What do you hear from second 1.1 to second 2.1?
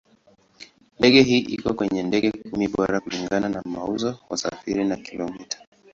hii iko kwenye